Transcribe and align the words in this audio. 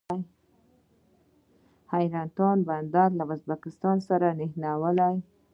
د 0.05 0.05
حیرتان 1.93 2.57
بندر 2.69 3.09
له 3.19 3.23
ازبکستان 3.35 3.97
سره 4.09 4.27
نښلي 4.39 5.13